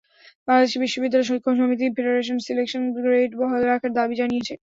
বাংলাদেশ 0.47 0.73
বিশ্ববিদ্যালয় 0.83 1.27
শিক্ষক 1.29 1.53
সমিতি 1.59 1.85
ফেডারেশন 1.95 2.37
সিলেকশন 2.45 2.83
গ্রেড 2.95 3.31
বহাল 3.39 3.61
রাখার 3.65 3.91
দাবি 3.97 4.15
জানিয়েছে। 4.21 4.53